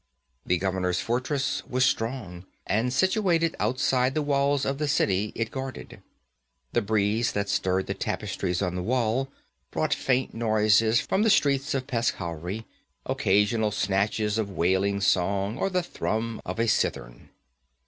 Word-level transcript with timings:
The 0.47 0.57
governor's 0.57 0.99
fortress 0.99 1.61
was 1.69 1.85
strong, 1.85 2.47
and 2.65 2.91
situated 2.91 3.55
outside 3.59 4.15
the 4.15 4.23
walls 4.23 4.65
of 4.65 4.79
the 4.79 4.87
city 4.87 5.31
it 5.35 5.51
guarded. 5.51 6.01
The 6.73 6.81
breeze 6.81 7.33
that 7.33 7.49
stirred 7.49 7.85
the 7.85 7.93
tapestries 7.93 8.63
on 8.63 8.73
the 8.73 8.81
wall 8.81 9.31
brought 9.69 9.93
faint 9.93 10.33
noises 10.33 10.99
from 10.99 11.21
the 11.21 11.29
streets 11.29 11.75
of 11.75 11.85
Peshkhauri 11.85 12.65
occasional 13.05 13.69
snatches 13.69 14.39
of 14.39 14.49
wailing 14.49 15.01
song, 15.01 15.59
or 15.59 15.69
the 15.69 15.83
thrum 15.83 16.41
of 16.45 16.57
a 16.59 16.65
cithern. 16.67 17.29